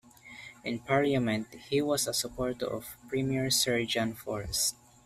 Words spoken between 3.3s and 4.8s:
Sir John Forrest.